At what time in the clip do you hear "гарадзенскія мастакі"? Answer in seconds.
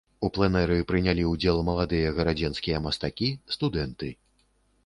2.21-3.29